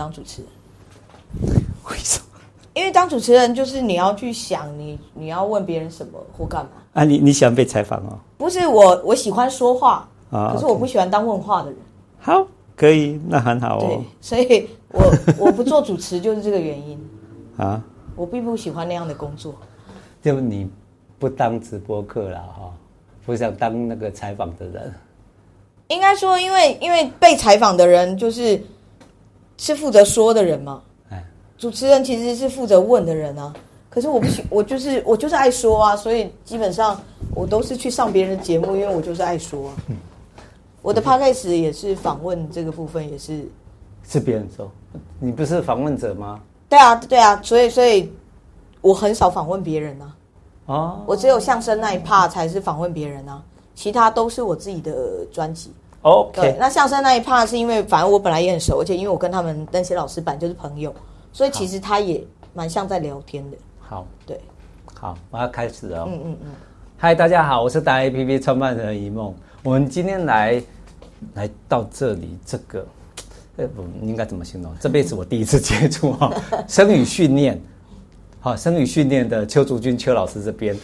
[0.00, 0.50] 当主持人。
[1.90, 2.40] 为什么？
[2.72, 7.04] 因为当主持人就是你要去想你你要问别人什么或干嘛啊？
[7.04, 8.18] 你你喜欢被采访哦？
[8.38, 11.78] 不是我，我喜欢说话啊，可是我不喜欢当问话的人。
[12.18, 13.80] 好，可以，那很好哦。
[13.86, 16.98] 对，所以我我不做主持就是这个原因
[17.58, 17.82] 啊。
[18.16, 19.54] 我并不喜欢那样的工作。
[20.22, 20.66] 就你
[21.18, 22.72] 不当直播客了哈，
[23.26, 24.94] 不想当那个采访的人。
[25.88, 28.62] 应该说，因为因为被采访的人就是
[29.60, 30.82] 是负责说的人嘛。
[31.58, 33.52] 主持人其实是负责问的人啊，
[33.90, 36.98] 可是我不喜，我就是我就是爱说啊，所以基本上
[37.34, 39.76] 我都是去上别人的节目，因为我就是爱说啊。
[40.80, 43.46] 我的 podcast 也是访问这个部分，也是
[44.08, 44.72] 是别人说，
[45.18, 46.40] 你不是访问者吗？
[46.66, 48.10] 对啊，对啊，所以所以
[48.80, 50.16] 我很少访问别人啊。
[50.64, 53.42] 哦，我只有相声那一 part 才是访问别人啊，
[53.74, 55.70] 其他都是我自己的专辑。
[56.02, 60.94] OK，对，那相声那一 part 是因为反正我本来也很熟，而且因为我跟他们那些老师本来就是朋友。
[61.32, 63.56] 所以其实他也蛮像在聊天的。
[63.78, 64.40] 好，对，
[64.94, 66.04] 好，我要开始了。
[66.08, 66.48] 嗯嗯嗯。
[66.96, 69.32] 嗨，大家好，我是大 APP 创办人一梦。
[69.62, 70.60] 我们今天来
[71.34, 72.84] 来到这里，这个，
[73.58, 74.74] 呃，我应该怎么形容？
[74.80, 76.32] 这辈子我第一次接触哈，
[76.66, 77.60] 生语训练，
[78.40, 80.76] 好，生语训练的邱竹君邱老师这边。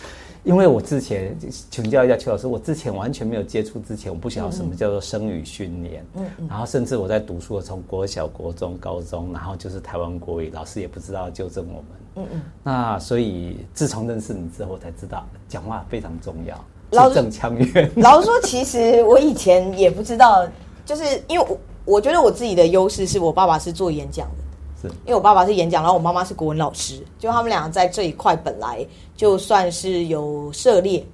[0.47, 1.37] 因为我之前
[1.73, 17.91] 请教一下邱老师，我之前完全没有接触，之前我不晓得什么叫做声语训练，嗯嗯，然后甚至我在读书的从国小、国中、高中，然后就是台湾国语，老师也不知道纠正我们，嗯嗯，那所以自从认识你之后，我才知道讲话非常重要，字正腔圆。
[17.99, 20.47] 老实说，其实我以前也不知道，
[20.85, 24.46] 就是因为我我觉得我自己的优势是我爸爸是做演讲的。
[24.89, 31.05] 是因为我爸爸是演讲，然后我妈妈是国文老师，就他们俩在这一块本来就算是有涉猎，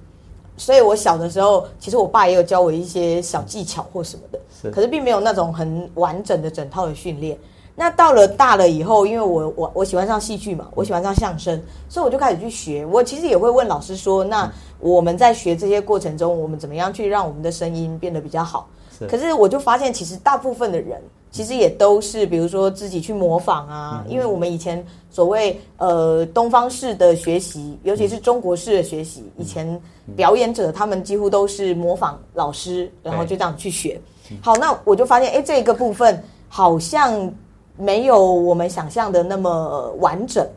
[0.57, 7.37] 所以我小的时候，其实我爸也有教我一些小技巧或什么的，是，可是并没有那种很完整的整套的训练。
[7.75, 12.85] 那到了大了以后，因为我我我喜欢上戏剧嘛，我喜欢上相声，所以我就开始去学。
[12.85, 14.47] 我其实也会问老师说，那
[14.79, 18.67] 我们在学这些过程中，我们怎么样去让我们的声音变得比较好？
[18.97, 21.01] 是，可是我就发现，其实大部分的人。
[21.31, 29.81] 其实也都是，比如说自己去模仿啊，因为我们以前所谓呃东方式的学习，尤其是中国式的学习，以前
[30.15, 33.99] 表演者他们几乎都是模仿老师，然后就这样去学。
[34.41, 37.33] 好，那我就发现，哎，这个部分好像
[37.77, 40.47] 没有我们想象的那么完整。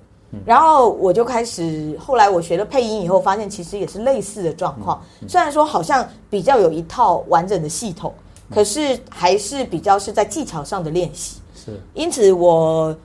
[0.44, 5.03] 然后我就开始，后来我学了配音以后，发现其实也是类似的状况。
[5.26, 8.12] 虽然说好像比较有一套完整的系统。
[8.50, 11.80] 可是还是比较是在技巧上的练习，是。
[11.94, 12.96] 因此，我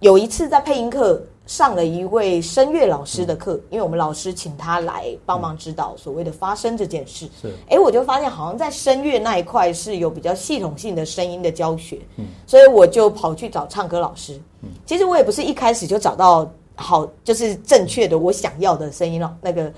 [0.00, 7.28] 有一次在配音课上了一位声乐老师的课，因为我们老师请他来帮忙指导所谓的发声这件事。
[7.42, 7.52] 是。
[7.68, 12.26] 哎，我就发现好像在声乐那一块是有比较系统性的声音的教学，嗯。
[12.46, 14.40] 所以我就跑去找唱歌老师。
[14.62, 14.68] 嗯。
[14.86, 19.36] 其实我也不是一开始就找到好，就是正确的我想要的声音了。
[19.40, 19.72] 那个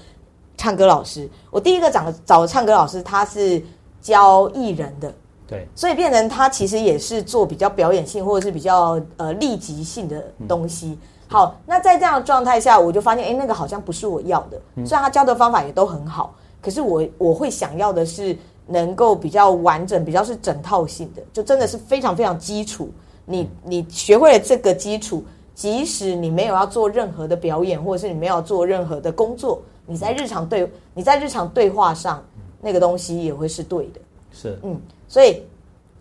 [0.59, 3.63] 唱歌老师，我第一个找找唱歌老师，他是。
[4.01, 5.13] 教艺人的，
[5.47, 10.89] 对，所以变成他其实也是做比较表演性或者是比较呃立即性的东西。
[10.89, 14.61] 嗯、好，那在这样的状态下，我就发现，哎，那个好像不是我要的。
[14.87, 22.89] 虽然他教的方法也都很好，可是我我会想要的是能够比较完整，比较是整套性的，就真的是非常非常基础。
[23.27, 25.23] 你你学会了这个基础，
[25.55, 32.25] 即使你没有要做任何的表演，或者是你没有要做任何的工作，你在日常对你在日常对话上。
[32.61, 34.01] 那个东西也会是对的，
[34.33, 35.43] 是，嗯，所以，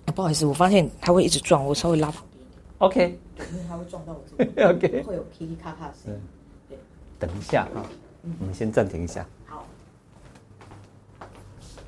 [0.05, 2.41] 啊，不好意思，我发现它会一直撞，我稍微拉旁边。
[2.41, 3.19] 一点，OK，
[3.51, 6.19] 因为它会撞到我这边， OK，会有噼里咔咔的声音，
[6.69, 6.77] 对，
[7.19, 7.85] 等一下啊，
[8.23, 9.25] 嗯，我们先暂停一下。